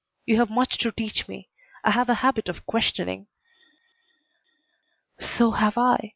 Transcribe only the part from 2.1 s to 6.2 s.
habit of questioning" "So have I.